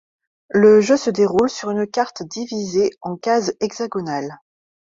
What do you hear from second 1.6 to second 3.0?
une carte divisée